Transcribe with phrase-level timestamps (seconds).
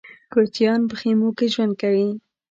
[0.33, 2.09] کوچيان په خيمو کې ژوند کوي.